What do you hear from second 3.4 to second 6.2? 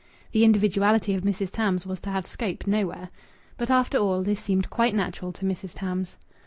But after all, this seemed quite natural to Mrs. Tams.